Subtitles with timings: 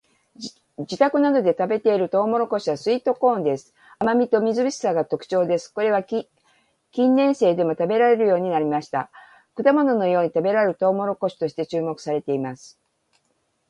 [0.79, 3.75] 自宅などで食べているトウモロコシはスイートコーンです。
[3.99, 5.71] 甘味とみずみずしさが特徴です。
[5.71, 6.27] これは近
[7.13, 9.11] 年生でも食べられるようになりました。
[9.53, 12.79] 果物のように食べられるトウモロコシとして注目されています。